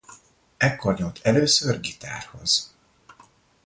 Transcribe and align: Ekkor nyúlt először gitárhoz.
Ekkor 0.57 0.97
nyúlt 0.97 1.19
először 1.23 1.79
gitárhoz. 1.79 2.73